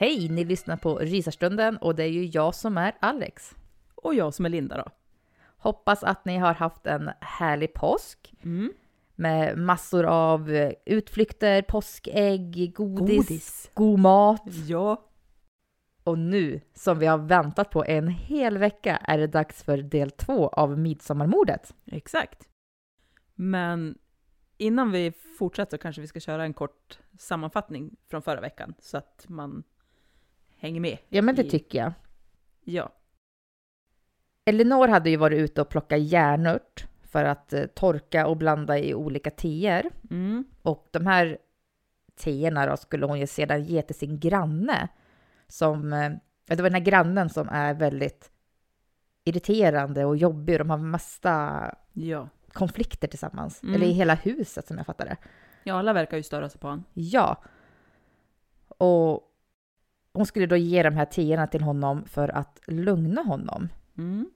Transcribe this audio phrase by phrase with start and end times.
[0.00, 3.56] Hej, ni lyssnar på Risarstunden och det är ju jag som är Alex.
[3.94, 4.84] Och jag som är Linda då.
[5.56, 8.72] Hoppas att ni har haft en härlig påsk Mm.
[9.14, 10.50] med massor av
[10.84, 13.70] utflykter, påskägg, godis, Godis.
[13.74, 14.42] god mat.
[14.68, 15.08] Ja.
[16.04, 20.10] Och nu, som vi har väntat på en hel vecka, är det dags för del
[20.10, 21.74] två av Midsommarmordet.
[21.86, 22.48] Exakt.
[23.34, 23.98] Men
[24.56, 29.24] innan vi fortsätter kanske vi ska köra en kort sammanfattning från förra veckan så att
[29.28, 29.62] man
[30.60, 30.98] hänger med.
[31.08, 31.92] Ja, men det i- tycker jag.
[32.64, 32.92] Ja.
[34.44, 38.94] Elinor hade ju varit ute och plockat järnört för att eh, torka och blanda i
[38.94, 39.90] olika teer.
[40.10, 40.44] Mm.
[40.62, 41.38] Och de här
[42.16, 44.88] teerna då skulle hon ju sedan ge till sin granne.
[45.48, 46.10] Som, eh,
[46.46, 48.30] det var den här grannen som är väldigt
[49.24, 50.58] irriterande och jobbig.
[50.58, 52.28] De har mesta Ja.
[52.52, 53.62] konflikter tillsammans.
[53.62, 53.74] Mm.
[53.74, 55.16] Eller i hela huset som jag fattar det.
[55.64, 56.84] Ja, alla verkar ju störa sig på honom.
[56.94, 57.42] Ja.
[58.68, 59.29] Och
[60.12, 63.68] hon skulle då ge de här teerna till honom för att lugna honom.
[63.98, 64.30] Mm.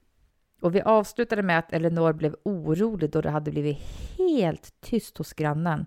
[0.61, 3.79] Och vi avslutade med att Elinor blev orolig då det hade blivit
[4.19, 5.87] helt tyst hos grannen.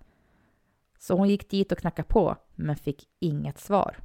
[0.99, 3.97] Så hon gick dit och knackade på, men fick inget svar.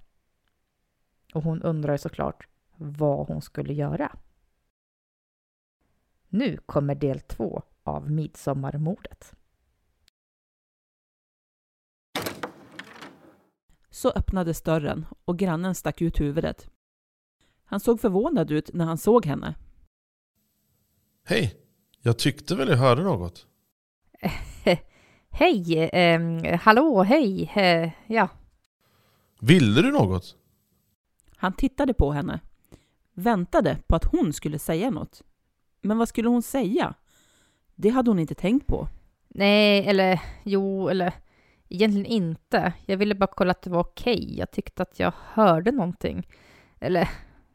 [1.34, 4.16] Och hon undrade såklart vad hon skulle göra.
[6.28, 9.34] Nu kommer del två av Midsommarmordet.
[13.92, 16.68] Så öppnades dörren och grannen stack ut huvudet.
[17.64, 19.54] Han såg förvånad ut när han såg henne.
[21.24, 21.54] Hej!
[22.00, 23.46] Jag tyckte väl jag hörde något.
[25.30, 25.78] Hej!
[25.78, 27.52] Eh, hallå, hej!
[27.54, 28.28] Eh, ja,
[29.40, 30.36] Ville du något?
[31.36, 32.40] Han tittade på henne,
[33.14, 35.22] väntade på att hon skulle säga något.
[35.80, 36.94] Men vad skulle hon säga?
[37.74, 38.88] Det hade hon inte tänkt på.
[39.28, 41.12] nej, eller jo, eller
[41.74, 42.72] egentligen inte.
[42.86, 44.38] Jag ville bara kolla att det var okej.
[44.38, 46.26] Jag tyckte att jag hörde någonting.
[46.80, 47.08] Eller,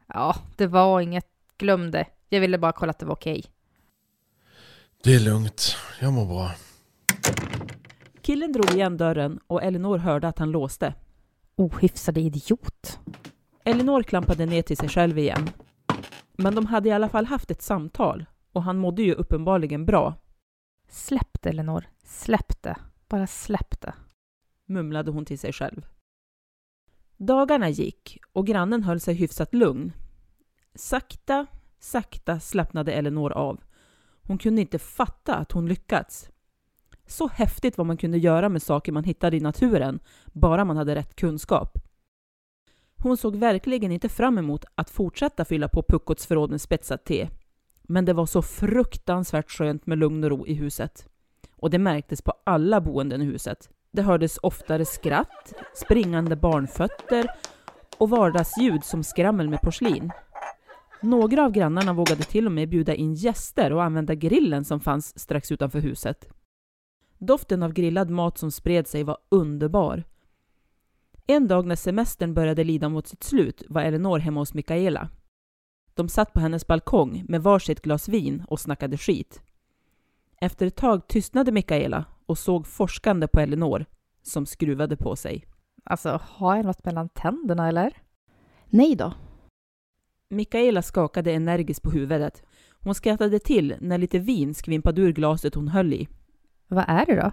[0.08, 1.28] ja, det var inget.
[1.58, 2.06] Glöm det.
[2.30, 3.46] Jag ville bara kolla att det var okej.
[5.04, 5.76] Det är lugnt.
[6.02, 6.52] Jag mår bra.
[8.22, 10.94] Killen drog igen dörren och Elinor hörde att han låste.
[11.56, 13.00] Ohyfsade idiot.
[13.64, 15.50] Elinor klampade ner till sig själv igen.
[16.34, 20.16] Men de hade i alla fall haft ett samtal och han mådde ju uppenbarligen bra,
[20.90, 21.86] Släpp det, Elinor.
[22.04, 22.76] Släpp det.
[23.08, 23.94] Bara släpp det
[24.68, 25.86] mumlade hon till sig själv.
[27.18, 29.92] Dagarna gick och grannen höll sig hyfsat lugn.
[30.76, 31.46] Sakta,
[31.80, 33.64] sakta slappnade Elinor av.
[34.24, 36.30] Hon kunde inte fatta att hon lyckats.
[37.06, 40.96] Så häftigt vad man kunde göra med saker man hittade i naturen, bara man hade
[40.96, 41.78] rätt kunskap.
[42.98, 47.30] Hon såg verkligen inte fram emot att fortsätta fylla på Puckots förråd med spetsat te.
[47.84, 51.10] Men det var så fruktansvärt skönt med lugn och ro i huset.
[51.52, 53.70] Och det märktes på alla boenden i huset.
[53.92, 57.28] Det hördes oftare skratt, springande barnfötter
[57.98, 60.12] och vardagsljud som skrammel med porslin.
[61.02, 65.20] Några av grannarna vågade till och med bjuda in gäster och använda grillen som fanns
[65.20, 66.30] strax utanför huset.
[67.18, 70.04] Doften av grillad mat som spred sig var underbar.
[71.28, 75.10] En dag när semestern började lida mot sitt slut var Elinor hemma hos Mikaela.
[75.94, 79.42] De satt på hennes balkong med varsitt glas vin och snackade skit.
[80.42, 83.86] Efter ett tag tystnade Mikaela och såg forskande på Elinor,
[84.22, 85.46] som skruvade på sig.
[85.84, 87.94] Alltså, har jag något mellan tänderna eller?
[88.66, 89.14] Nej då.
[90.30, 92.44] Mikaela skakade energiskt på huvudet.
[92.80, 96.08] Hon skrattade till när lite vin skvimpade ur glaset hon höll i.
[96.68, 97.32] Vad är det då?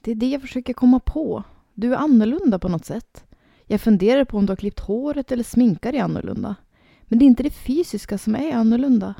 [0.00, 1.42] Det är det jag försöker komma på.
[1.74, 3.24] Du är annorlunda på något sätt.
[3.64, 6.54] Jag funderar på om du har klippt håret eller sminkar dig annorlunda.
[7.02, 9.14] Men det är inte det fysiska som är annorlunda.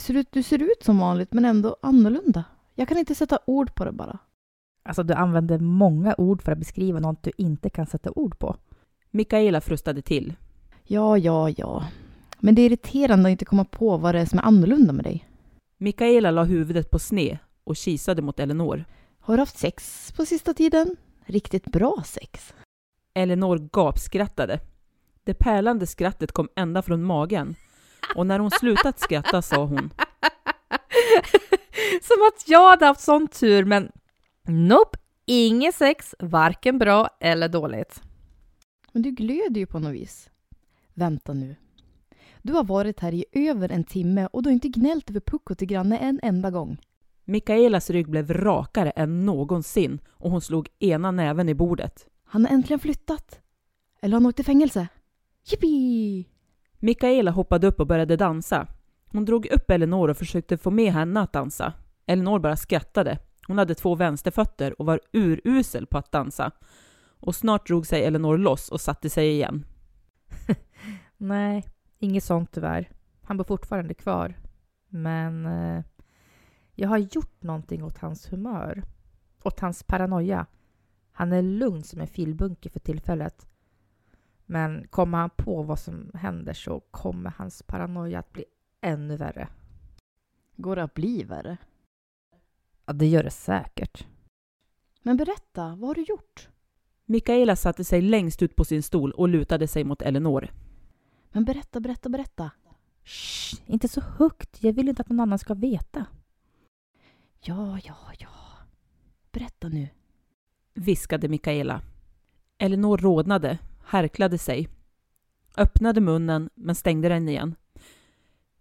[0.00, 2.44] Ser ut, du ser ut som vanligt men ändå annorlunda.
[2.74, 4.18] Jag kan inte sätta ord på det bara.
[4.88, 8.56] Alltså, du använder många ord för att beskriva något du inte kan sätta ord på.
[9.10, 10.34] Mikaela frustade till.
[10.84, 11.84] Ja, ja, ja.
[12.38, 15.04] Men det är irriterande att inte komma på vad det är som är annorlunda med
[15.04, 15.28] dig.
[15.78, 18.84] Mikaela la huvudet på sne och kisade mot Elinor.
[19.20, 20.96] Har du haft sex på sista tiden?
[21.26, 22.54] Riktigt bra sex?
[23.14, 24.60] Elinor gapskrattade.
[25.24, 27.56] Det pärlande skrattet kom ända från magen.
[28.16, 29.76] Och när hon slutat skratta sa hon.
[32.02, 33.92] Som att jag hade haft sån tur, men
[34.48, 38.02] nope, inget sex, varken bra eller dåligt.
[38.92, 40.30] Men du glöder ju på något vis.
[40.94, 41.56] Vänta nu.
[42.42, 45.54] Du har varit här i över en timme och du har inte gnällt över Pucko
[45.54, 46.78] till granne en enda gång.
[47.24, 52.06] Mikaelas rygg blev rakare än någonsin och hon slog ena näven i bordet.
[52.24, 53.40] Han har äntligen flyttat.
[54.00, 54.88] Eller har han åkt i fängelse?
[55.44, 56.28] Jippi!
[56.78, 58.66] Mikaela hoppade upp och började dansa.
[59.06, 61.72] Hon drog upp Elinor och försökte få med henne att dansa.
[62.06, 63.18] Elinor bara skrattade.
[63.46, 66.50] Hon hade två vänsterfötter och var urusel på att dansa.
[67.20, 69.66] Och snart drog sig Elinor loss och satte sig igen.
[71.16, 71.68] Nej,
[71.98, 72.90] inget sånt tyvärr.
[73.22, 74.34] Han bor fortfarande kvar.
[74.88, 75.84] Men eh,
[76.74, 78.82] jag har gjort någonting åt hans humör.
[79.42, 80.46] Åt hans paranoia.
[81.12, 83.46] Han är lugn som en filbunke för tillfället.
[84.46, 88.44] Men kommer han på vad som händer så kommer hans paranoia att bli
[88.80, 89.48] ännu värre.
[90.56, 91.56] Går det att bli värre?
[92.86, 94.06] Ja, det gör det säkert.
[95.02, 96.48] Men berätta, vad har du gjort?
[97.06, 100.48] Mikaela satte sig längst ut på sin stol och lutade sig mot Elinor.
[101.32, 102.50] Men berätta, berätta, berätta.
[103.04, 104.62] Shh, inte så högt.
[104.62, 106.06] Jag vill inte att någon annan ska veta.
[107.40, 108.28] Ja, ja, ja.
[109.32, 109.88] Berätta nu.
[110.74, 111.82] Viskade Mikaela.
[112.58, 114.68] Elinor rodnade, härklade sig.
[115.56, 117.54] Öppnade munnen, men stängde den igen.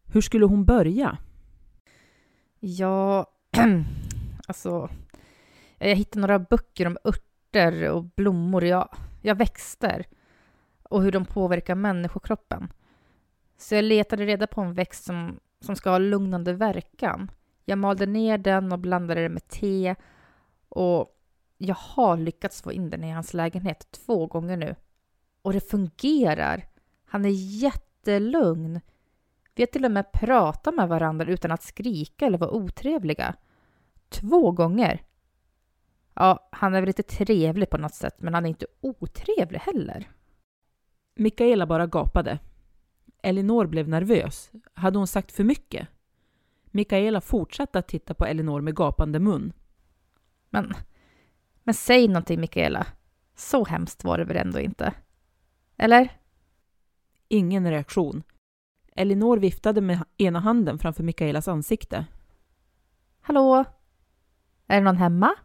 [0.03, 1.17] Hur skulle hon börja?
[2.59, 3.27] Ja,
[4.47, 4.89] alltså...
[5.77, 8.89] Jag hittade några böcker om örter och blommor, ja,
[9.21, 10.05] ja, växter
[10.83, 12.73] och hur de påverkar människokroppen.
[13.57, 17.31] Så jag letade reda på en växt som, som ska ha lugnande verkan.
[17.65, 19.95] Jag malde ner den och blandade den med te
[20.69, 21.19] och
[21.57, 24.75] jag har lyckats få in den i hans lägenhet två gånger nu.
[25.41, 26.65] Och det fungerar.
[27.05, 28.81] Han är jättelugn.
[29.55, 33.35] Vi har till och med pratat med varandra utan att skrika eller vara otrevliga.
[34.13, 35.01] Två gånger.
[36.13, 40.10] Ja, han är väl lite trevlig på något sätt, men han är inte otrevlig heller.
[41.15, 42.39] Mikaela bara gapade.
[43.24, 44.51] Elinor blev nervös.
[44.74, 45.88] Hade hon sagt för mycket?
[46.65, 49.53] Mikaela fortsatte att titta på Elinor med gapande mun.
[50.50, 50.74] Men,
[51.63, 52.88] men säg någonting Mikaela.
[53.36, 54.93] Så hemskt var det väl ändå inte?
[55.77, 56.17] Eller?
[57.27, 58.24] Ingen reaktion.
[58.96, 62.05] Elinor viftade med ena handen framför Mikaelas ansikte.
[63.22, 63.65] Hallå?
[64.74, 65.36] Är det någon hemma?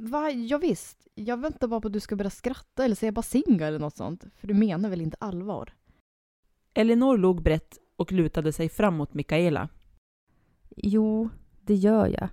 [0.00, 0.30] Va?
[0.30, 1.06] Ja, visst.
[1.14, 4.24] Jag väntar bara på att du ska börja skratta eller säga basinga eller något sånt.
[4.36, 5.74] För du menar väl inte allvar?
[6.74, 9.68] Elinor låg brett och lutade sig fram mot Mikaela.
[10.76, 11.28] Jo,
[11.60, 12.28] det gör jag.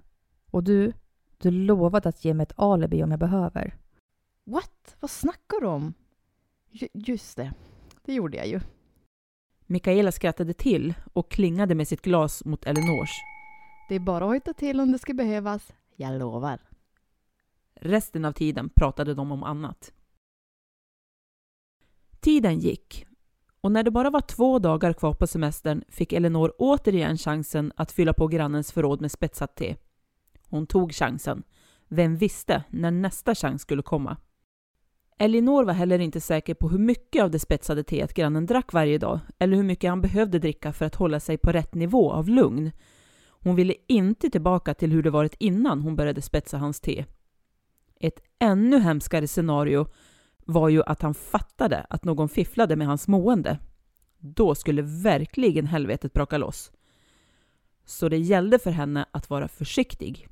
[0.51, 0.93] Och du,
[1.37, 3.75] du lovade att ge mig ett alibi om jag behöver.
[4.43, 4.95] What?
[4.99, 5.93] Vad snackar du om?
[6.69, 7.53] Ju- just det.
[8.05, 8.59] Det gjorde jag ju.
[9.65, 13.09] Mikaela skrattade till och klingade med sitt glas mot Elinors.
[13.89, 15.73] Det är bara att hojta till om det ska behövas.
[15.95, 16.59] Jag lovar.
[17.75, 19.93] Resten av tiden pratade de om annat.
[22.19, 23.05] Tiden gick
[23.65, 27.91] och när det bara var två dagar kvar på semestern fick Elinor återigen chansen att
[27.91, 29.75] fylla på grannens förråd med spetsat te.
[30.49, 31.43] Hon tog chansen.
[31.87, 34.17] Vem visste när nästa chans skulle komma?
[35.17, 38.97] Elinor var heller inte säker på hur mycket av det spetsade teet grannen drack varje
[38.97, 42.29] dag eller hur mycket han behövde dricka för att hålla sig på rätt nivå av
[42.29, 42.71] lugn.
[43.45, 47.05] Hon ville inte tillbaka till hur det varit innan hon började spetsa hans te.
[47.99, 49.87] Ett ännu hemskare scenario
[50.45, 53.59] var ju att han fattade att någon fifflade med hans mående.
[54.19, 56.71] Då skulle verkligen helvetet braka loss.
[57.85, 60.27] Så det gällde för henne att vara försiktig.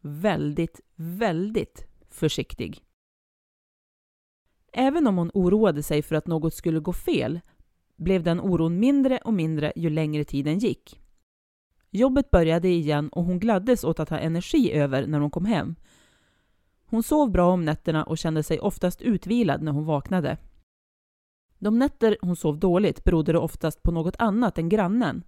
[0.00, 2.82] Väldigt, väldigt försiktig.
[4.72, 7.40] Även om hon oroade sig för att något skulle gå fel
[7.96, 11.01] blev den oron mindre och mindre ju längre tiden gick.
[11.94, 15.74] Jobbet började igen och hon gladdes åt att ha energi över när hon kom hem.
[16.86, 20.36] Hon sov bra om nätterna och kände sig oftast utvilad när hon vaknade.
[21.58, 25.24] De nätter hon sov dåligt berodde det oftast på något annat än grannen.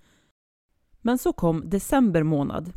[1.00, 2.72] Men så kom december månad.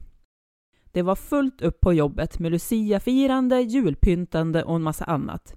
[0.91, 5.55] Det var fullt upp på jobbet med luciafirande, julpyntande och en massa annat.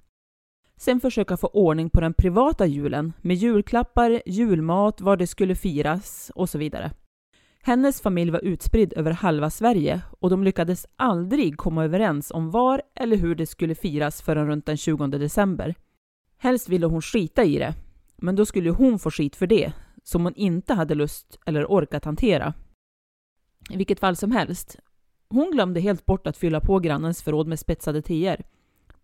[0.76, 6.30] Sen försöka få ordning på den privata julen med julklappar, julmat, var det skulle firas
[6.34, 6.92] och så vidare.
[7.62, 12.82] Hennes familj var utspridd över halva Sverige och de lyckades aldrig komma överens om var
[12.94, 15.74] eller hur det skulle firas förrän runt den 20 december.
[16.38, 17.74] Helst ville hon skita i det,
[18.16, 22.04] men då skulle hon få skit för det, som hon inte hade lust eller orkat
[22.04, 22.54] hantera.
[23.70, 24.76] I vilket fall som helst,
[25.28, 28.44] hon glömde helt bort att fylla på grannens förråd med spetsade teer,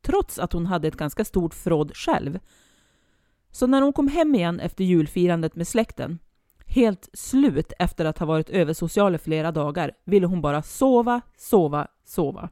[0.03, 2.39] trots att hon hade ett ganska stort förråd själv.
[3.51, 6.19] Så när hon kom hem igen efter julfirandet med släkten
[6.66, 11.87] Helt slut efter att ha varit översocial i flera dagar ville hon bara sova, sova,
[12.04, 12.49] sova.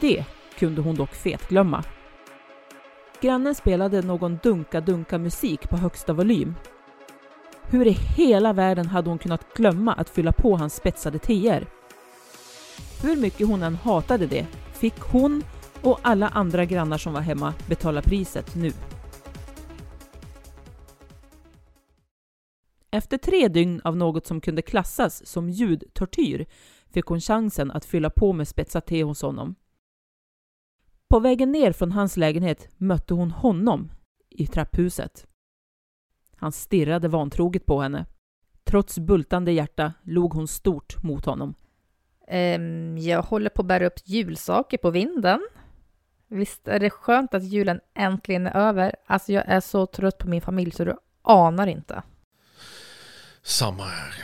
[0.00, 0.24] Det
[0.58, 1.84] kunde hon dock fetglömma.
[3.20, 6.54] Grannen spelade någon dunka-dunka musik på högsta volym.
[7.62, 11.66] Hur i hela världen hade hon kunnat glömma att fylla på hans spetsade teer?
[13.02, 15.42] Hur mycket hon än hatade det fick hon
[15.82, 18.72] och alla andra grannar som var hemma betala priset nu.
[22.98, 26.46] Efter tre dygn av något som kunde klassas som ljudtortyr
[26.90, 29.54] fick hon chansen att fylla på med spetsat te hos honom.
[31.08, 33.92] På vägen ner från hans lägenhet mötte hon honom
[34.30, 35.26] i trapphuset.
[36.36, 38.06] Han stirrade vantroget på henne.
[38.64, 41.54] Trots bultande hjärta log hon stort mot honom.
[42.28, 45.48] Um, jag håller på att bära upp julsaker på vinden.
[46.28, 48.96] Visst är det skönt att julen äntligen är över?
[49.06, 52.02] Alltså jag är så trött på min familj så du anar inte.
[53.48, 54.14] Samma här.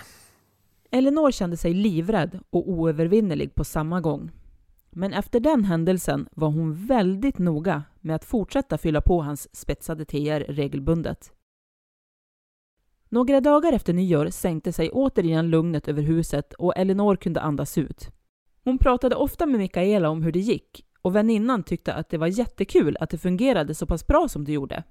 [0.91, 4.31] Elinor kände sig livrädd och oövervinnerlig på samma gång.
[4.91, 10.05] Men efter den händelsen var hon väldigt noga med att fortsätta fylla på hans spetsade
[10.05, 11.33] teer regelbundet.
[13.09, 18.11] Några dagar efter nyår sänkte sig återigen lugnet över huset och Elinor kunde andas ut.
[18.65, 22.27] Hon pratade ofta med Mikaela om hur det gick och väninnan tyckte att det var
[22.27, 24.85] jättekul att det fungerade så pass bra som det gjorde.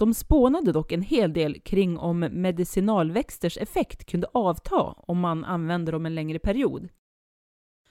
[0.00, 5.92] De spånade dock en hel del kring om medicinalväxters effekt kunde avta om man använde
[5.92, 6.88] dem en längre period.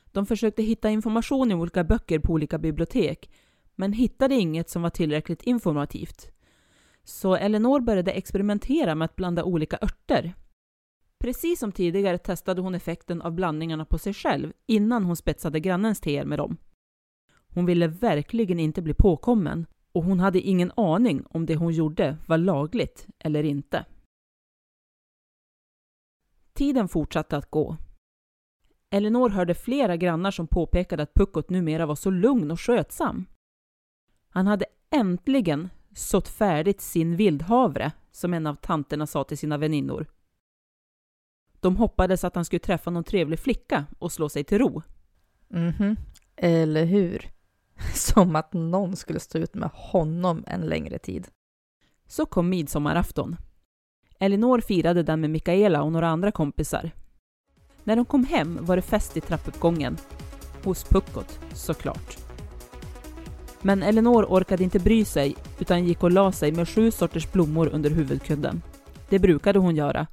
[0.05, 3.31] De försökte hitta information i olika böcker på olika bibliotek,
[3.75, 6.31] men hittade inget som var tillräckligt informativt.
[7.03, 10.33] Så Eleanor började experimentera med att blanda olika örter.
[11.19, 15.99] Precis som tidigare testade hon effekten av blandningarna på sig själv innan hon spetsade grannens
[15.99, 16.57] teer med dem.
[17.47, 22.17] Hon ville verkligen inte bli påkommen och hon hade ingen aning om det hon gjorde
[22.27, 23.85] var lagligt eller inte.
[26.53, 27.77] Tiden fortsatte att gå.
[28.89, 33.25] Elinor hörde flera grannar som påpekade att Puckot numera var så lugn och skötsam.
[34.29, 40.07] Han hade äntligen sått färdigt sin vildhavre, som en av tanterna sa till sina väninnor.
[41.59, 44.81] De hoppades att han skulle träffa någon trevlig flicka och slå sig till ro.
[45.47, 45.95] Mhm,
[46.35, 47.38] eller hur?
[47.93, 51.27] Som att någon skulle stå ut med honom en längre tid.
[52.07, 53.35] Så kom midsommarafton.
[54.19, 56.91] Elinor firade den med Mikaela och några andra kompisar.
[57.83, 59.97] När de kom hem var det fest i trappuppgången.
[60.63, 62.17] Hos Puckot, såklart.
[63.61, 67.67] Men Elinor orkade inte bry sig utan gick och la sig med sju sorters blommor
[67.67, 68.61] under huvudkudden.
[69.09, 70.07] Det brukade hon göra.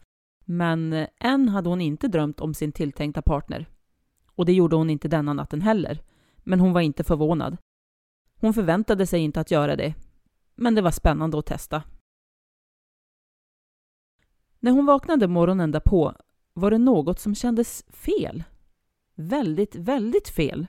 [0.44, 3.66] Men eh, än hade hon inte drömt om sin tilltänkta partner.
[4.34, 6.00] Och det gjorde hon inte denna natten heller
[6.46, 7.56] men hon var inte förvånad.
[8.40, 9.94] Hon förväntade sig inte att göra det,
[10.54, 11.82] men det var spännande att testa.
[14.60, 16.14] När hon vaknade morgonen därpå
[16.52, 18.44] var det något som kändes fel.
[19.14, 20.66] Väldigt, väldigt fel.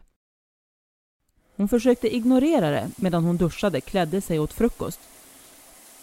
[1.55, 4.99] Hon försökte ignorera det medan hon duschade, klädde sig och åt frukost.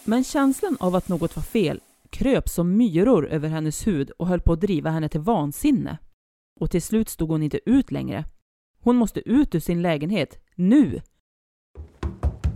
[0.04, 4.40] Men känslan av att något var fel kröp som myror över hennes hud och höll
[4.40, 5.99] på att driva henne till vansinne.
[6.61, 8.25] Och till slut stod hon inte ut längre.
[8.85, 11.00] Hon måste ut ur sin lägenhet, nu!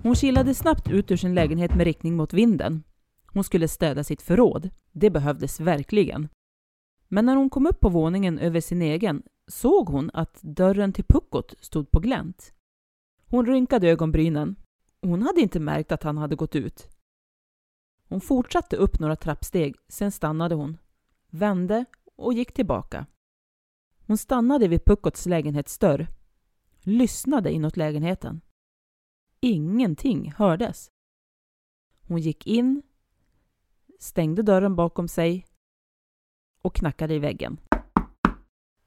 [0.03, 2.83] Hon kilade snabbt ut ur sin lägenhet med riktning mot vinden.
[3.27, 4.71] Hon skulle städa sitt förråd.
[4.93, 6.29] Det behövdes verkligen.
[7.09, 11.05] Men när hon kom upp på våningen över sin egen såg hon att dörren till
[11.05, 12.53] puckot stod på glänt.
[13.25, 14.57] Hon rynkade ögonbrynen.
[15.03, 16.89] Hon hade inte märkt att han hade gått ut.
[18.09, 20.79] Hon fortsatte upp några trappsteg, sen stannade hon,
[21.31, 21.85] vände
[22.17, 23.07] och gick tillbaka.
[24.07, 26.18] Hon stannade vid Puckots lägenhetsdörr,
[26.83, 28.41] lyssnade inåt lägenheten.
[29.41, 30.91] Ingenting hördes.
[32.09, 32.83] Hon gick in,
[33.99, 35.47] stängde dörren bakom sig
[36.63, 37.61] och knackade i väggen.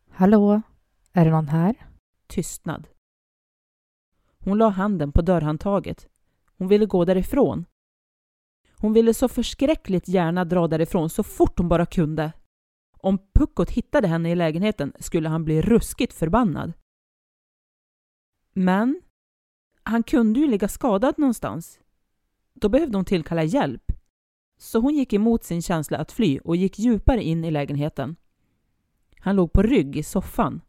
[0.10, 0.62] Hallå?
[1.12, 1.76] Är det någon här?
[2.28, 2.88] Tystnad.
[4.40, 6.08] Hon la handen på dörrhandtaget.
[6.58, 7.66] Hon ville gå därifrån.
[8.78, 12.32] Hon ville så förskräckligt gärna dra därifrån så fort hon bara kunde.
[12.98, 16.74] Om Puckot hittade henne i lägenheten skulle han bli ruskigt förbannad.
[18.54, 19.02] Men
[19.84, 21.80] han kunde ju ligga skadad någonstans.
[22.54, 23.92] Då behövde hon tillkalla hjälp.
[24.58, 28.16] Så hon gick emot sin känsla att fly och gick djupare in i lägenheten.
[29.20, 30.62] Han låg på rygg i soffan.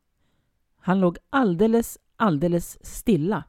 [0.77, 3.45] Han låg alldeles, alldeles stilla.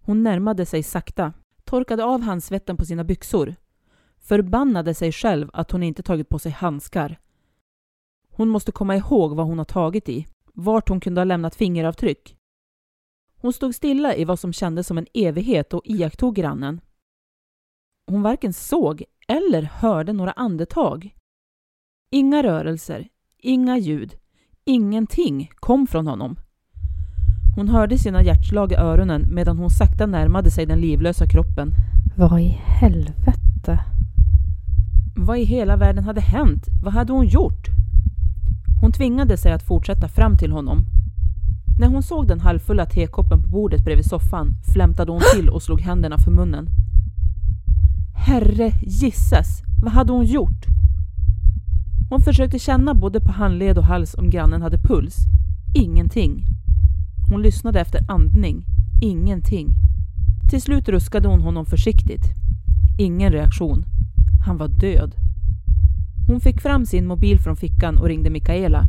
[0.00, 1.32] Hon närmade sig sakta,
[1.64, 3.54] torkade av handsvetten på sina byxor,
[4.18, 7.20] förbannade sig själv att hon inte tagit på sig handskar.
[8.28, 12.36] Hon måste komma ihåg vad hon har tagit i, vart hon kunde ha lämnat fingeravtryck.
[13.40, 16.80] Hon stod stilla i vad som kändes som en evighet och iakttog grannen.
[18.06, 21.14] Hon varken såg eller hörde några andetag.
[22.10, 23.08] Inga rörelser,
[23.42, 24.14] inga ljud,
[24.64, 26.36] ingenting kom från honom.
[27.56, 31.74] Hon hörde sina hjärtslag i öronen medan hon sakta närmade sig den livlösa kroppen.
[32.16, 33.84] Vad i helvete?
[35.16, 36.66] Vad i hela världen hade hänt?
[36.82, 37.75] Vad hade hon gjort?
[38.80, 40.86] Hon tvingade sig att fortsätta fram till honom.
[41.78, 45.80] När hon såg den halvfulla tekoppen på bordet bredvid soffan flämtade hon till och slog
[45.80, 46.68] händerna för munnen.
[48.14, 50.66] Herre gisses, vad hade hon gjort?
[52.10, 55.16] Hon försökte känna både på handled och hals om grannen hade puls.
[55.74, 56.46] Ingenting.
[57.30, 58.64] Hon lyssnade efter andning.
[59.00, 59.74] Ingenting.
[60.50, 62.24] Till slut ruskade hon honom försiktigt.
[62.98, 63.84] Ingen reaktion.
[64.46, 65.14] Han var död.
[66.28, 68.84] Hon fick fram sin mobil från fickan och ringde Mikaela.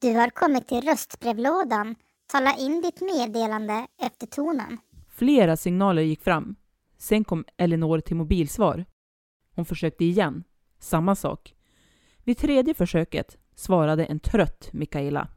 [0.00, 1.94] Du har kommit till röstbrevlådan.
[2.32, 4.78] Tala in ditt meddelande efter tonen.
[5.08, 6.56] Flera signaler gick fram.
[6.98, 8.84] Sen kom Elinor till mobilsvar.
[9.54, 10.44] Hon försökte igen.
[10.78, 11.54] Samma sak.
[12.24, 15.28] Vid tredje försöket svarade en trött Mikaela.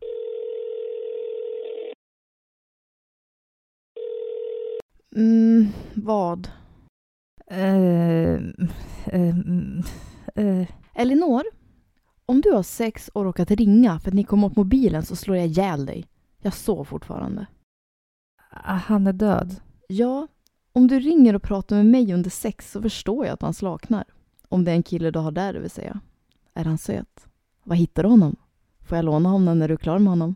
[5.16, 6.50] Mm, vad?
[7.48, 8.34] Eh,
[9.06, 9.38] eh,
[10.36, 11.44] eh, Elinor?
[12.26, 15.38] Om du har sex och råkat ringa för att ni kom åt mobilen så slår
[15.38, 16.06] jag ihjäl dig.
[16.42, 17.48] Jag sov fortfarande.
[18.50, 19.56] han är död.
[19.88, 20.28] Ja,
[20.72, 24.04] om du ringer och pratar med mig under sex så förstår jag att han slaknar.
[24.50, 26.00] Om det är en kille du har där, det vill säga.
[26.54, 27.15] Är han söt?
[27.68, 28.36] Vad hittar du honom?
[28.82, 30.36] Får jag låna honom när du är klar med honom?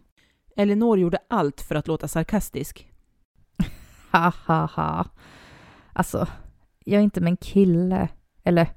[0.55, 2.91] Elinor gjorde allt för att låta sarkastisk.
[4.11, 5.05] Ha, ha, ha.
[5.93, 6.27] Alltså,
[6.85, 8.07] jag är inte med en kille.
[8.43, 8.67] Eller,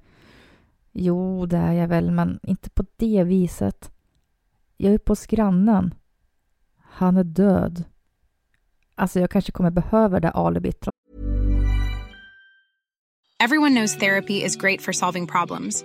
[0.92, 3.90] jo, det är jag väl, men inte på det viset.
[4.76, 5.94] Jag är på hos grannen.
[6.78, 7.84] Han är död.
[8.94, 10.88] Alltså, jag kanske kommer behöva det alibit.
[13.44, 15.84] Everyone knows therapy is great for solving problems.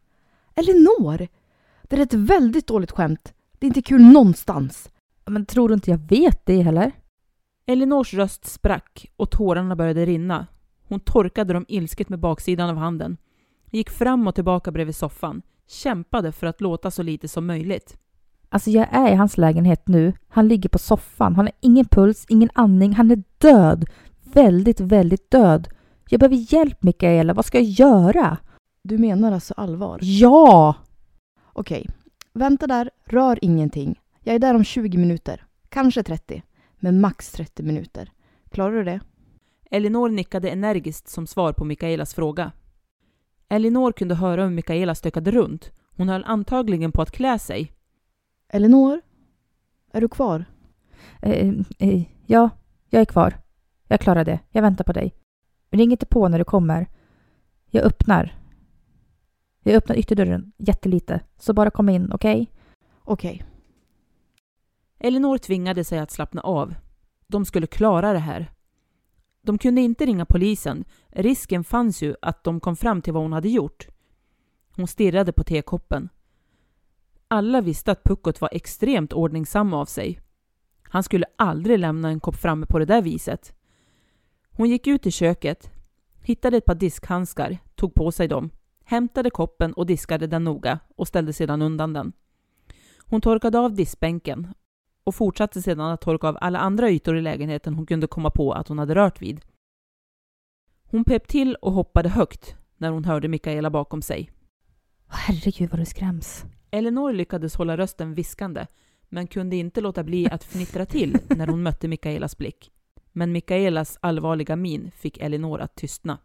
[0.55, 1.27] Elinor!
[1.83, 3.33] Det är ett väldigt dåligt skämt.
[3.59, 4.89] Det är inte kul någonstans.
[5.25, 6.91] Men tror du inte jag vet det heller?
[7.65, 10.47] Elinors röst sprack och tårarna började rinna.
[10.87, 13.17] Hon torkade dem ilsket med baksidan av handen.
[13.71, 15.41] Gick fram och tillbaka bredvid soffan.
[15.67, 17.97] Kämpade för att låta så lite som möjligt.
[18.49, 20.13] Alltså jag är i hans lägenhet nu.
[20.27, 21.35] Han ligger på soffan.
[21.35, 22.93] Han har ingen puls, ingen andning.
[22.93, 23.85] Han är död.
[24.23, 25.67] Väldigt, väldigt död.
[26.09, 27.33] Jag behöver hjälp Mikaela.
[27.33, 28.37] Vad ska jag göra?
[28.83, 29.99] Du menar alltså allvar?
[30.01, 30.75] Ja!
[31.53, 31.89] Okej.
[32.33, 33.99] Vänta där, rör ingenting.
[34.19, 35.45] Jag är där om 20 minuter.
[35.69, 36.43] Kanske 30.
[36.79, 38.11] Men max 30 minuter.
[38.49, 38.99] Klarar du det?
[39.71, 42.51] Elinor nickade energiskt som svar på Mikaelas fråga.
[43.49, 45.71] Elinor kunde höra hur Mikaela stökade runt.
[45.97, 47.71] Hon höll antagligen på att klä sig.
[48.49, 49.01] Elinor?
[49.91, 50.45] Är du kvar?
[51.21, 52.49] Eh, eh, ja,
[52.89, 53.37] jag är kvar.
[53.87, 54.39] Jag klarar det.
[54.49, 55.13] Jag väntar på dig.
[55.71, 56.87] Ring inte på när du kommer.
[57.69, 58.40] Jag öppnar.
[59.63, 62.41] Jag öppnar ytterdörren jättelite, så bara kom in, okej?
[62.41, 62.47] Okay?
[63.03, 63.33] Okej.
[63.33, 63.47] Okay.
[64.99, 66.75] Elinor tvingade sig att slappna av.
[67.27, 68.51] De skulle klara det här.
[69.41, 70.85] De kunde inte ringa polisen.
[71.07, 73.87] Risken fanns ju att de kom fram till vad hon hade gjort.
[74.75, 76.09] Hon stirrade på tekoppen.
[77.27, 80.19] Alla visste att Puckot var extremt ordningsam av sig.
[80.83, 83.55] Han skulle aldrig lämna en kopp framme på det där viset.
[84.51, 85.71] Hon gick ut i köket,
[86.21, 88.49] hittade ett par diskhandskar, tog på sig dem,
[88.91, 92.13] hämtade koppen och diskade den noga och ställde sedan undan den.
[93.05, 94.53] Hon torkade av diskbänken
[95.03, 98.53] och fortsatte sedan att torka av alla andra ytor i lägenheten hon kunde komma på
[98.53, 99.41] att hon hade rört vid.
[100.83, 104.31] Hon pep till och hoppade högt när hon hörde Mikaela bakom sig.
[105.07, 106.45] Herregud vad du skräms.
[106.71, 108.65] Elinor lyckades hålla rösten viskande,
[109.09, 112.71] men kunde inte låta bli att fnittra till när hon mötte Mikaelas blick.
[113.11, 116.17] Men Mikaelas allvarliga min fick Elinor att tystna.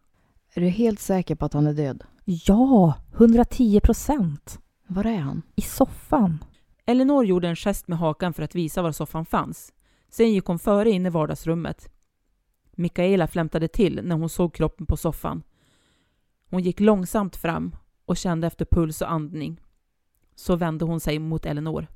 [0.55, 2.05] Är du helt säker på att han är död?
[2.29, 4.61] Ja, 110 procent.
[4.87, 5.43] Var är han?
[5.55, 6.45] I soffan.
[6.87, 9.73] Elinor gjorde en gest med hakan för att visa var soffan fanns.
[10.09, 11.89] Sen gick hon före in i vardagsrummet.
[12.73, 15.43] Mikaela flämtade till när hon såg kroppen på soffan.
[16.51, 19.61] Hon gick långsamt fram och kände efter puls och andning.
[20.35, 21.87] Så vände hon sig mot Elinor.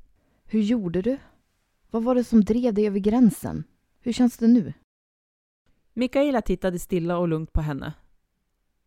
[0.43, 1.17] Hur gjorde du?
[1.89, 3.63] Vad var det som drev dig över gränsen?
[3.99, 4.73] Hur känns det nu?
[5.93, 7.93] Mikaela tittade stilla och lugnt på henne.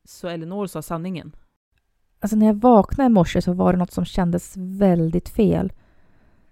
[0.05, 1.37] Så Elinor sa sanningen.
[2.21, 5.73] Alltså när jag vaknade i morse så var det något som kändes väldigt fel.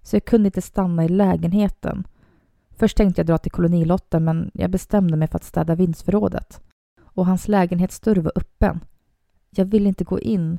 [0.02, 2.06] Så jag kunde inte stanna i lägenheten.
[2.70, 6.62] Först tänkte jag dra till kolonilotten men jag bestämde mig för att städa vindsförrådet.
[7.00, 8.84] Och hans lägenhetsdörr var öppen.
[9.50, 10.58] Jag ville inte gå in.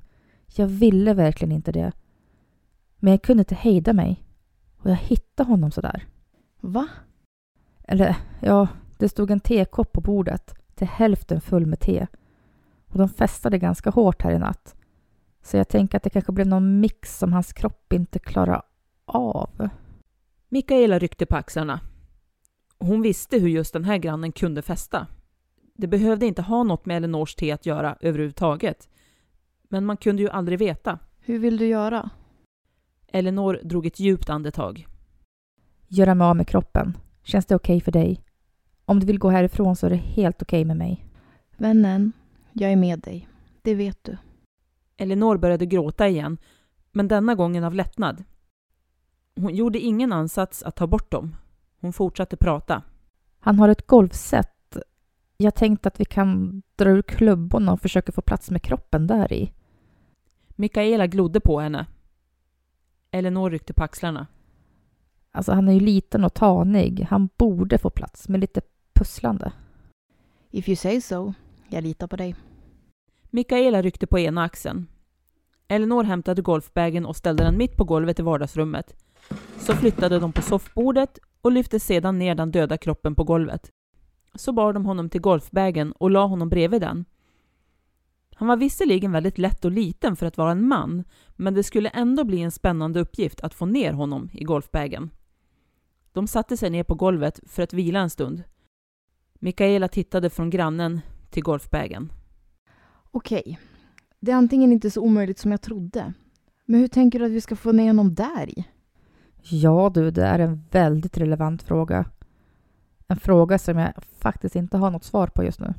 [0.55, 1.91] Jag ville verkligen inte det.
[2.99, 4.23] Men jag kunde inte hejda mig.
[4.77, 6.07] Och jag hittade honom sådär.
[6.61, 6.87] Va?
[7.83, 12.07] Eller, ja, det stod en tekopp på bordet till hälften full med te.
[12.93, 14.75] Och de festade ganska hårt här i natt.
[15.41, 18.61] Så jag tänker att det kanske blev någon mix som hans kropp inte klarar
[19.05, 19.69] av.
[20.49, 21.79] Mikaela ryckte på axlarna.
[22.79, 25.07] Hon visste hur just den här grannen kunde festa.
[25.73, 28.89] Det behövde inte ha något med Elinors te att göra överhuvudtaget.
[29.69, 30.99] Men man kunde ju aldrig veta.
[31.19, 32.09] Hur vill du göra?
[33.07, 34.87] Elinor drog ett djupt andetag.
[35.87, 36.97] Göra mig av med kroppen.
[37.23, 38.23] Känns det okej okay för dig?
[38.85, 41.05] Om du vill gå härifrån så är det helt okej okay med mig.
[41.57, 42.11] Vännen,
[42.53, 43.27] jag är med dig.
[43.61, 44.17] Det vet du.
[44.97, 46.37] Elinor började gråta igen,
[46.91, 48.23] men denna gången av lättnad.
[49.35, 51.35] Hon gjorde ingen ansats att ta bort dem.
[51.79, 52.83] Hon fortsatte prata.
[53.39, 54.77] Han har ett golfset.
[55.37, 59.33] Jag tänkte att vi kan dra ur klubborna och försöka få plats med kroppen där
[59.33, 59.53] i.
[60.49, 61.85] Mikaela glodde på henne.
[63.11, 64.27] Elinor ryckte på axlarna.
[65.31, 67.07] Alltså han är ju liten och tanig.
[67.09, 68.61] Han borde få plats med lite
[68.93, 69.51] pusslande.
[70.51, 71.33] If you say so.
[71.73, 72.35] Jag litar på dig.
[73.29, 74.87] Mikaela ryckte på ena axeln.
[75.67, 78.95] Elinor hämtade golfbagen och ställde den mitt på golvet i vardagsrummet.
[79.57, 83.69] Så flyttade de på soffbordet och lyfte sedan ner den döda kroppen på golvet.
[84.35, 87.05] Så bar de honom till golfbagen och la honom bredvid den.
[88.35, 91.03] Han var visserligen väldigt lätt och liten för att vara en man,
[91.35, 95.09] men det skulle ändå bli en spännande uppgift att få ner honom i golfbagen.
[96.11, 98.43] De satte sig ner på golvet för att vila en stund.
[99.33, 101.01] Mikaela tittade från grannen
[101.33, 102.11] till golfbagen.
[103.11, 103.59] Okej.
[104.19, 106.13] Det är antingen inte så omöjligt som jag trodde.
[106.65, 108.65] Men hur tänker du att vi ska få ner honom där i?
[109.49, 112.05] Ja du, det är en väldigt relevant fråga.
[113.07, 115.73] En fråga som jag faktiskt inte har något svar på just nu.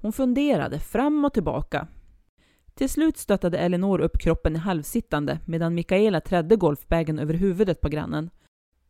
[0.00, 1.86] Hon funderade fram och tillbaka.
[2.74, 7.88] Till slut stöttade Elinor upp kroppen i halvsittande medan Mikaela trädde golfbagen över huvudet på
[7.88, 8.30] grannen.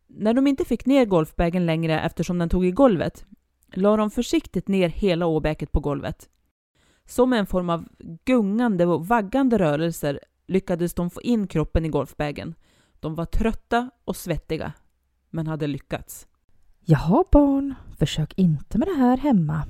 [0.07, 3.25] När de inte fick ner golfbagen längre eftersom den tog i golvet
[3.73, 6.29] la de försiktigt ner hela åbäket på golvet.
[7.05, 7.87] Som en form av
[8.25, 12.55] gungande och vaggande rörelser lyckades de få in kroppen i golfbagen.
[12.99, 14.73] De var trötta och svettiga,
[15.29, 16.27] men hade lyckats.
[16.79, 19.67] Jaha barn, försök inte med det här hemma.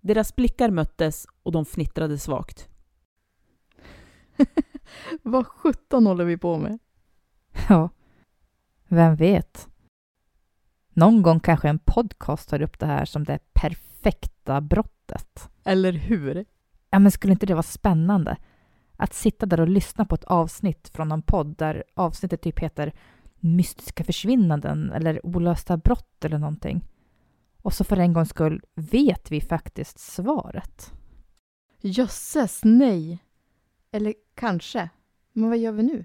[0.00, 2.68] Deras blickar möttes och de fnittrade svagt.
[5.22, 6.78] Vad sjutton håller vi på med?
[7.68, 7.90] Ja,
[8.88, 9.68] vem vet?
[10.98, 15.50] Någon gång kanske en podcast tar upp det här som det perfekta brottet.
[15.64, 16.44] Eller hur?
[16.90, 18.36] Ja, men skulle inte det vara spännande?
[18.96, 22.92] Att sitta där och lyssna på ett avsnitt från någon podd där avsnittet typ heter
[23.40, 26.84] Mystiska försvinnanden eller Olösta brott eller någonting.
[27.62, 30.92] Och så för en gångs skull vet vi faktiskt svaret.
[31.80, 33.24] Jösses, nej.
[33.92, 34.90] Eller kanske.
[35.32, 36.04] Men vad gör vi nu?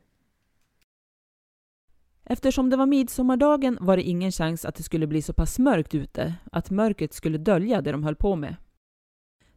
[2.34, 5.96] Eftersom det var midsommardagen var det ingen chans att det skulle bli så pass mörkt
[5.96, 8.56] ute att mörkret skulle dölja det de höll på med.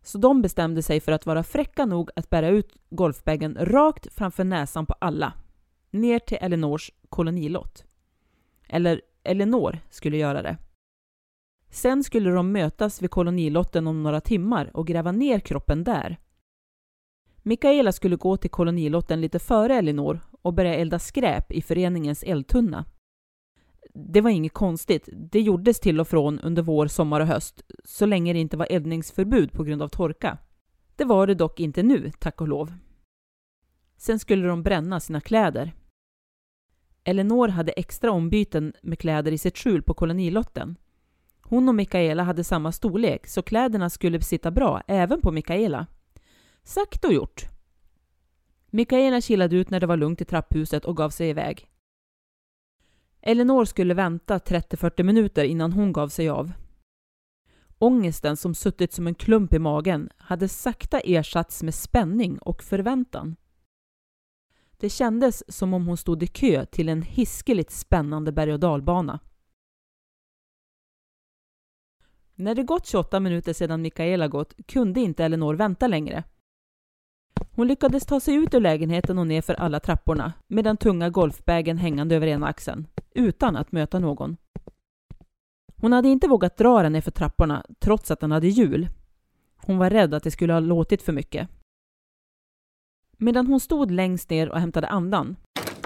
[0.03, 4.45] Så de bestämde sig för att vara fräcka nog att bära ut golfbagen rakt framför
[4.45, 5.33] näsan på alla.
[5.91, 7.85] Ner till Elinors kolonilott.
[8.69, 10.57] Eller Elinor skulle göra det.
[11.71, 16.17] Sen skulle de mötas vid kolonilotten om några timmar och gräva ner kroppen där.
[17.43, 22.85] Mikaela skulle gå till kolonilotten lite före Elinor och börja elda skräp i föreningens eldtunna.
[23.95, 25.09] Det var inget konstigt.
[25.13, 28.67] Det gjordes till och från under vår, sommar och höst, så länge det inte var
[28.71, 30.39] eldningsförbud på grund av torka.
[30.97, 32.75] Det var det dock inte nu, tack och lov.
[33.97, 35.73] Sen skulle de bränna sina kläder.
[37.05, 40.77] Elinor hade extra ombyten med kläder i sitt skjul på kolonilotten.
[41.43, 45.87] Hon och Mikaela hade samma storlek, så kläderna skulle sitta bra även på Mikaela.
[46.63, 47.56] Sagt och gjort.
[48.77, 51.69] Mikaela kilade ut när det var lugnt i trapphuset och gav sig iväg.
[53.21, 56.53] Elinor skulle vänta 30-40 minuter innan hon gav sig av.
[57.79, 63.37] Ångesten som suttit som en klump i magen hade sakta ersatts med spänning och förväntan.
[64.77, 69.21] Det kändes som om hon stod i kö till en hiskeligt spännande berg och dalbana.
[72.35, 76.25] När det gått 28 minuter sedan Mikaela gått kunde inte Elinor vänta längre.
[77.55, 81.11] Hon lyckades ta sig ut ur lägenheten och ner för alla trapporna med den tunga
[81.11, 84.37] golfbagen hängande över ena axeln, utan att möta någon.
[85.77, 88.89] Hon hade inte vågat dra den för trapporna trots att den hade hjul.
[89.57, 91.49] Hon var rädd att det skulle ha låtit för mycket.
[93.17, 95.37] Medan hon stod längst ner och hämtade andan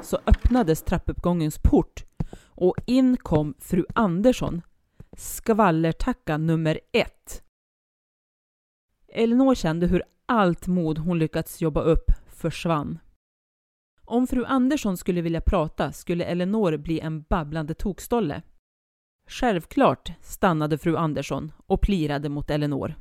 [0.03, 2.05] så öppnades trappuppgångens port
[2.45, 4.63] och in kom fru Andersson,
[5.17, 7.43] skvallertacka nummer ett.
[9.13, 12.99] Elinor kände hur allt mod hon lyckats jobba upp försvann.
[14.05, 18.43] Om fru Andersson skulle vilja prata skulle Elinor bli en babblande tokstolle.
[19.29, 22.95] Självklart stannade fru Andersson och plirade mot Elinor.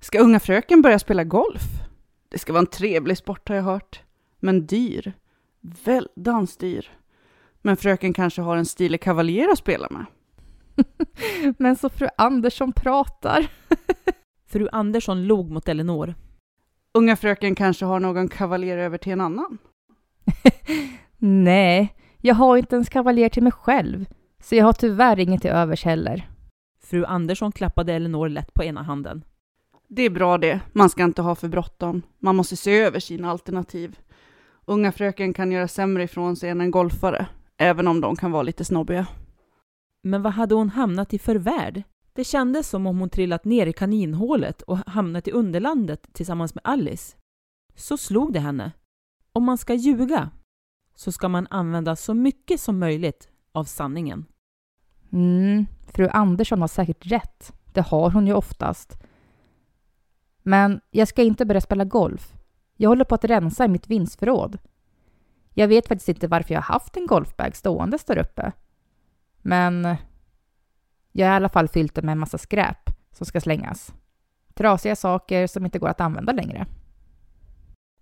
[0.00, 1.62] Ska unga fröken börja spela golf?
[2.28, 4.02] Det ska vara en trevlig sport har jag hört.
[4.40, 5.12] Men dyr.
[5.60, 6.90] Väldans dyr.
[7.62, 10.06] Men fröken kanske har en stilig kavaljer att spela med.
[11.58, 13.50] Men så fru Andersson pratar.
[14.48, 16.14] fru Andersson log mot Elinor.
[16.94, 19.58] Unga fröken kanske har någon kavaljer över till en annan?
[21.18, 24.06] Nej, jag har inte ens kavaljer till mig själv.
[24.42, 26.28] Så jag har tyvärr inget till övers heller.
[26.82, 29.24] Fru Andersson klappade Elinor lätt på ena handen.
[29.88, 30.60] Det är bra det.
[30.72, 32.02] Man ska inte ha för bråttom.
[32.18, 33.98] Man måste se över sina alternativ.
[34.64, 38.42] Unga fröken kan göra sämre ifrån sig än en golfare, även om de kan vara
[38.42, 39.06] lite snobbiga.
[40.02, 41.82] Men vad hade hon hamnat i för värld?
[42.18, 46.62] Det kändes som om hon trillat ner i kaninhålet och hamnat i underlandet tillsammans med
[46.64, 47.16] Alice.
[47.74, 48.72] Så slog det henne.
[49.32, 50.30] Om man ska ljuga
[50.94, 54.24] så ska man använda så mycket som möjligt av sanningen.
[55.12, 57.52] Mm, fru Andersson har säkert rätt.
[57.72, 58.98] Det har hon ju oftast.
[60.42, 62.32] Men jag ska inte börja spela golf.
[62.76, 64.58] Jag håller på att rensa i mitt vinstförråd.
[65.54, 68.52] Jag vet faktiskt inte varför jag har haft en golfbag ståendes där uppe.
[69.42, 69.96] Men
[71.18, 73.94] jag har i alla fall fyllt den med en massa skräp som ska slängas.
[74.54, 76.66] Trasiga saker som inte går att använda längre.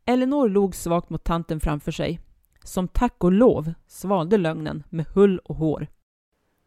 [0.04, 2.20] Elinor log svagt mot tanten framför sig,
[2.64, 5.86] som tack och lov svalde lögnen med hull och hår.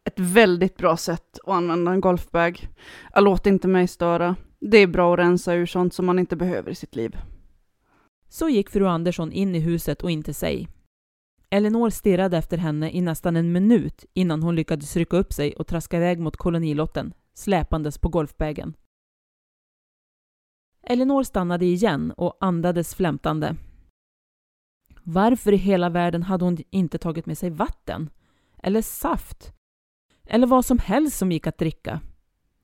[0.03, 2.67] Ett väldigt bra sätt att använda en golfbag.
[3.13, 4.35] Jag låt inte mig störa.
[4.59, 7.17] Det är bra att rensa ur sånt som man inte behöver i sitt liv.
[8.29, 10.67] Så gick fru Andersson in i huset och in till sig.
[11.51, 15.67] Elinor stirrade efter henne i nästan en minut innan hon lyckades rycka upp sig och
[15.67, 18.73] traska iväg mot kolonilotten, släpandes på golfbagen.
[20.83, 23.55] Elinor stannade igen och andades flämtande.
[25.03, 28.09] Varför i hela världen hade hon inte tagit med sig vatten?
[28.63, 29.53] Eller saft?
[30.25, 32.01] Eller vad som helst som gick att dricka?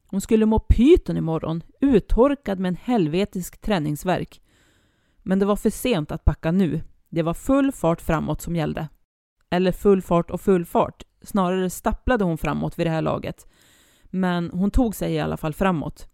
[0.07, 4.41] Hon skulle må pyton imorgon, uttorkad med en helvetisk träningsverk.
[5.23, 6.81] Men det var för sent att backa nu.
[7.15, 8.87] Det var full fart framåt som gällde.
[9.49, 11.03] Eller full fart och full fart.
[11.21, 13.47] Snarare stapplade hon framåt vid det här laget.
[14.03, 16.07] Men hon tog sig i alla fall framåt.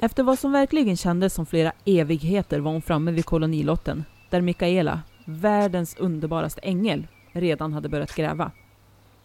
[0.00, 5.02] Efter vad som verkligen kändes som flera evigheter var hon framme vid kolonilotten, där Mikaela,
[5.24, 8.52] världens underbaraste ängel, redan hade börjat gräva.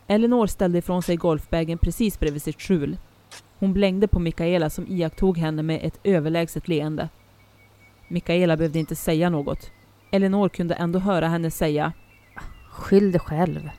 [0.07, 2.97] Elinor ställde ifrån sig golfbagen precis bredvid sitt skjul.
[3.61, 7.09] Hon blängde på Mikaela som iakttog henne med ett överlägset leende.
[8.07, 9.71] Mikaela behövde inte säga något.
[10.11, 11.93] Elinor kunde ändå höra henne säga
[12.69, 13.69] Skyll dig själv.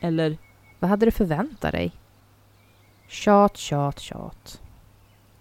[0.00, 0.38] Eller
[0.78, 1.92] Vad hade du förväntat dig?
[3.08, 4.60] Tjat, tjat, tjat.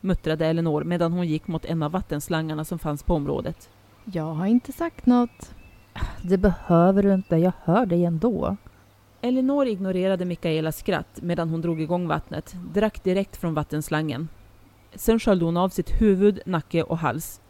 [0.02, 3.70] muttrade Elinor medan hon gick mot en av vattenslangarna som fanns på området.
[4.06, 5.56] Jag har inte sagt något.
[6.24, 8.58] Det behöver du inte, jag hör dig ändå.
[9.24, 14.28] Elinor ignorerade Mikaelas skratt medan hon drog igång vattnet, drack direkt från vattenslangen.
[14.96, 17.42] Sen sköljde hon av sitt huvud, nacke och hals.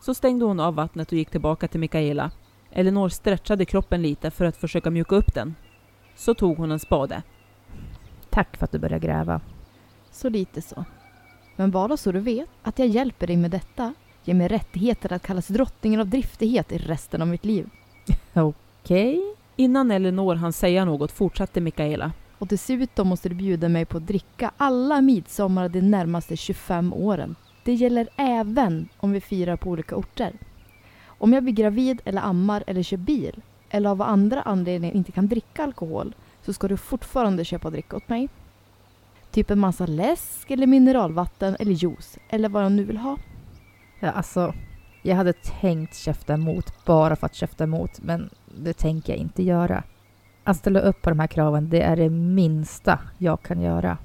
[0.00, 2.30] Så stängde hon av vattnet och gick tillbaka till Mikaela.
[2.70, 5.54] Elinor stretchade kroppen lite för att försöka mjuka upp den.
[6.16, 7.22] Så tog hon en spade.
[8.30, 9.40] Tack för att du började gräva.
[10.10, 10.84] Så lite så.
[11.56, 15.22] Men bara så du vet att jag hjälper dig med detta ger mig rättigheter att
[15.22, 17.70] kallas drottningen av driftighet i resten av mitt liv.
[18.34, 19.37] Okej.
[19.60, 22.12] Innan Elinor hann säga något fortsatte Mikaela.
[22.38, 27.36] Och dessutom måste du bjuda mig på att dricka alla midsommar de närmaste 25 åren.
[27.64, 30.32] Det gäller även om vi firar på olika orter.
[31.06, 33.40] Om jag blir gravid eller ammar eller kör bil
[33.70, 38.08] eller av andra anledningar inte kan dricka alkohol så ska du fortfarande köpa dricka åt
[38.08, 38.28] mig.
[39.30, 43.16] Typ en massa läsk eller mineralvatten eller juice eller vad jag nu vill ha.
[44.00, 44.54] Ja, alltså,
[45.02, 49.42] jag hade tänkt käfta emot bara för att käfta emot, men det tänker jag inte
[49.42, 49.82] göra.
[50.44, 53.98] Att ställa upp på de här kraven, det är det minsta jag kan göra.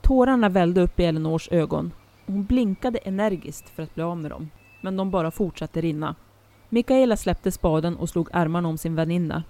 [0.00, 1.92] Tårarna vällde upp i Elinors ögon.
[2.26, 6.14] Hon blinkade energiskt för att bli av med dem, men de bara fortsatte rinna.
[6.68, 9.42] Mikaela släppte spaden och slog armarna om sin väninna.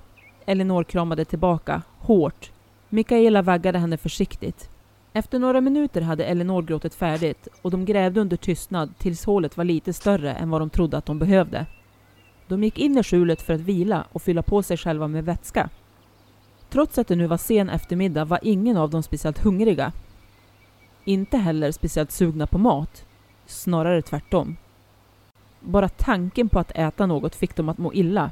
[0.47, 2.51] Elinor kramade tillbaka, hårt.
[2.89, 4.71] Mikaela vaggade henne försiktigt.
[5.13, 9.65] Efter några minuter hade Elinor gråtit färdigt och de grävde under tystnad tills hålet var
[9.65, 11.67] lite större än vad de trodde att de behövde.
[12.49, 15.69] De gick in i skjulet för att vila och fylla på sig själva med vätska.
[16.69, 19.93] Trots att det nu var sen eftermiddag var ingen av dem speciellt hungriga.
[21.05, 23.05] Inte heller speciellt sugna på mat.
[23.47, 24.57] Snarare tvärtom.
[25.61, 28.31] Bara tanken på att äta något fick dem att må illa.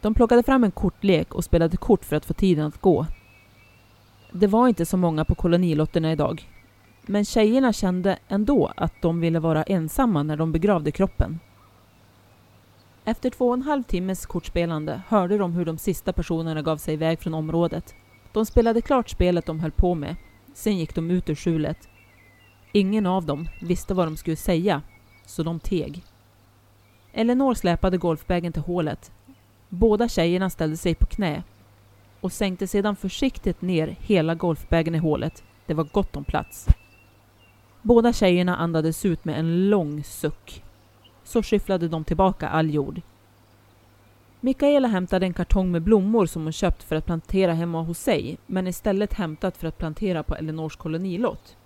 [0.00, 3.06] De plockade fram en kortlek och spelade kort för att få tiden att gå.
[4.32, 6.48] Det var inte så många på kolonilotterna idag.
[7.06, 11.40] Men tjejerna kände ändå att de ville vara ensamma när de begravde kroppen.
[13.08, 16.94] Efter två och en halv timmes kortspelande hörde de hur de sista personerna gav sig
[16.94, 17.94] iväg från området.
[18.32, 20.16] De spelade klart spelet de höll på med.
[20.54, 21.88] Sen gick de ut ur skjulet.
[22.72, 24.82] Ingen av dem visste vad de skulle säga,
[25.26, 26.02] så de teg.
[27.12, 29.12] Elinor släpade golfbagen till hålet.
[29.68, 31.42] Båda tjejerna ställde sig på knä
[32.20, 35.42] och sänkte sedan försiktigt ner hela golfbagen i hålet.
[35.66, 36.66] Det var gott om plats.
[37.82, 40.64] Båda tjejerna andades ut med en lång suck.
[41.28, 43.00] Så skyfflade de tillbaka all jord.
[44.40, 48.38] Mikaela hämtade en kartong med blommor som hon köpt för att plantera hemma hos sig,
[48.46, 51.56] men istället hämtat för att plantera på Elinors kolonilott.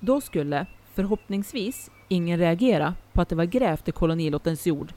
[0.00, 4.92] Då skulle, förhoppningsvis, ingen reagera på att det var grävt i kolonilottens jord.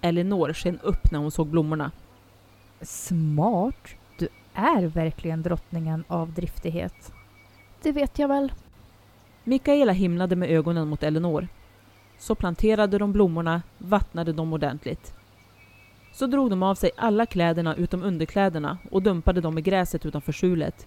[0.00, 1.90] Elinor sken upp när hon såg blommorna.
[2.80, 3.88] Smart.
[4.18, 7.12] Du är verkligen drottningen av driftighet.
[7.82, 8.52] Det vet jag väl.
[9.44, 11.48] Mikaela himlade med ögonen mot Elinor.
[12.22, 15.14] Så planterade de blommorna, vattnade dem ordentligt.
[16.12, 20.32] Så drog de av sig alla kläderna utom underkläderna och dumpade dem i gräset utanför
[20.32, 20.86] skjulet.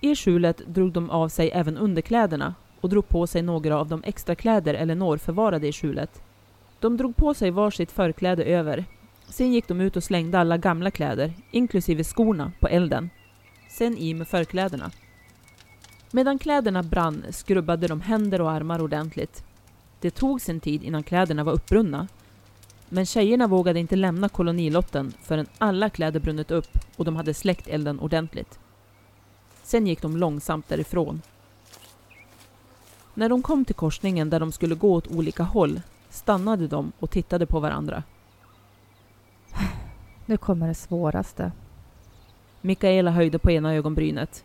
[0.00, 4.02] I skjulet drog de av sig även underkläderna och drog på sig några av de
[4.04, 6.22] extra kläder Elinor förvarade i skjulet.
[6.80, 8.84] De drog på sig varsitt förkläde över.
[9.28, 13.10] Sen gick de ut och slängde alla gamla kläder, inklusive skorna, på elden.
[13.70, 14.90] Sen i med förkläderna.
[16.12, 19.44] Medan kläderna brann skrubbade de händer och armar ordentligt.
[20.04, 22.08] Det tog sin tid innan kläderna var uppbrunna.
[22.88, 27.68] Men tjejerna vågade inte lämna kolonilotten förrän alla kläder brunnit upp och de hade släckt
[27.68, 28.58] elden ordentligt.
[29.62, 31.22] Sen gick de långsamt därifrån.
[33.14, 37.10] När de kom till korsningen där de skulle gå åt olika håll stannade de och
[37.10, 38.02] tittade på varandra.
[40.26, 41.52] Nu kommer det svåraste.
[42.60, 44.44] Mikaela höjde på ena ögonbrynet.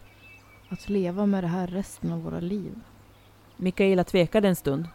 [0.70, 2.80] Att leva med det här resten av våra liv.
[3.58, 4.88] Mikaela tvekade en stund.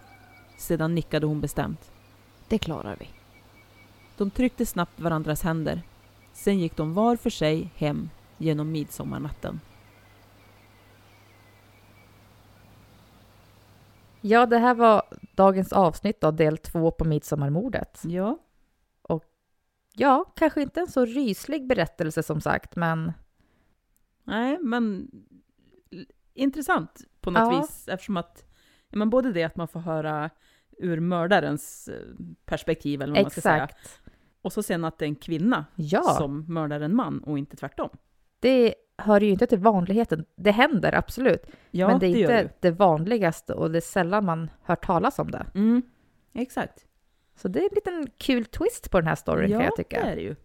[0.56, 1.92] Sedan nickade hon bestämt.
[2.48, 3.08] Det klarar vi.
[4.16, 5.82] De tryckte snabbt varandras händer.
[6.32, 9.60] Sen gick de var för sig hem genom midsommarnatten.
[14.20, 15.02] Ja, det här var
[15.34, 18.00] dagens avsnitt av del två på midsommarmordet.
[18.04, 18.38] Ja.
[19.02, 19.24] Och
[19.92, 23.12] ja, kanske inte en så ryslig berättelse som sagt, men...
[24.24, 25.10] Nej, men
[26.34, 27.60] intressant på något Ja.
[27.60, 28.44] vis eftersom att
[28.94, 30.30] men både det att man får höra
[30.78, 31.94] ur mördarens eh,
[32.44, 33.68] perspektiv eller vad man ska säga.
[34.42, 36.02] Och så sen att det är en kvinna Ja.
[36.02, 37.88] som mördar en man och inte tvärtom.
[38.40, 40.24] Det hör ju inte till vanligheten.
[40.36, 41.46] Det händer absolut.
[41.70, 45.18] Ja, men det är det inte det vanligaste och det är sällan man hör talas
[45.18, 45.46] om det.
[45.54, 45.82] Mm,
[46.32, 46.86] exakt.
[47.36, 50.00] Så det är en liten kul twist på den här storyn ja, kan jag tycka.
[50.04, 50.36] det är det ju.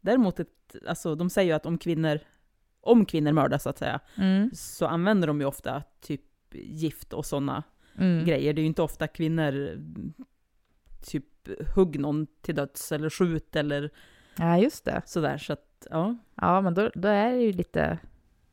[0.00, 0.48] Däremot, ett,
[0.88, 2.18] alltså, de säger ju att om kvinnor,
[2.80, 4.50] om kvinnor mördas så att säga, Mm.
[4.54, 6.20] så använder de ju ofta typ
[6.54, 7.62] gift och sådana
[7.98, 8.24] Mm.
[8.24, 8.52] grejer.
[8.52, 9.78] Det är ju inte ofta kvinnor
[11.06, 11.24] typ
[11.76, 13.90] hugg någon till döds eller skjut eller
[14.38, 15.02] Ja, just det.
[15.06, 15.38] sådär.
[15.38, 16.16] Så att, ja.
[16.34, 17.98] Ja, men då, då är det ju lite,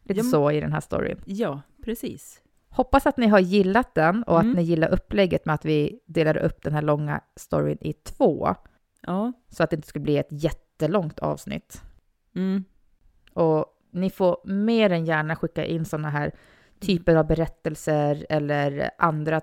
[0.04, 1.22] lite Ja, så i den här storyn.
[1.26, 2.41] Ja, precis.
[2.70, 4.50] Hoppas att ni har gillat den och Mm.
[4.52, 8.56] att ni gillar upplägget med att vi delar upp den här långa storyn i två.
[9.02, 9.34] Ja.
[9.50, 11.82] Så att det inte ska bli ett jättelångt avsnitt.
[12.36, 12.64] Mm.
[13.34, 16.32] Och ni får mer än gärna skicka in sådana här
[16.80, 19.41] typer av berättelser eller andra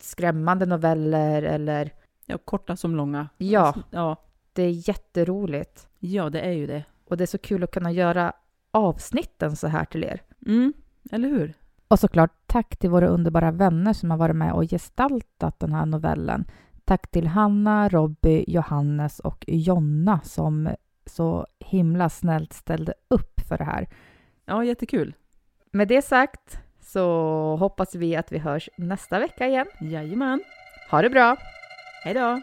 [0.00, 1.92] skrämmande noveller eller
[2.26, 3.28] Ja, korta som långa.
[3.38, 4.16] ja, Ja,
[4.52, 5.88] det är jätteroligt.
[5.98, 6.84] ja det är ju det.
[7.04, 8.32] Och det är så kul att kunna göra
[8.70, 10.22] avsnitten så här till er.
[10.46, 10.72] Mm,
[11.12, 11.54] eller hur?
[11.88, 15.86] Och såklart tack till våra underbara vänner som har varit med och gestaltat den här
[15.86, 16.44] novellen.
[16.84, 20.68] Tack till Hanna, Robby, Johannes och Jonna som
[21.06, 23.88] så himla snällt ställde upp för det här.
[24.44, 25.14] Ja, jättekul.
[25.72, 26.58] Med det sagt
[26.92, 29.66] så hoppas vi att vi hörs nästa vecka igen.
[29.80, 30.40] Jajamän.
[30.90, 31.36] Ha det bra!
[32.04, 32.40] Hej då!